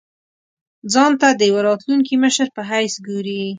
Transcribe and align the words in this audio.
ځان 0.93 1.11
ته 1.21 1.27
د 1.33 1.41
یوه 1.49 1.61
راتلونکي 1.67 2.15
مشر 2.23 2.47
په 2.55 2.61
حیث 2.69 2.93
ګوري. 3.07 3.41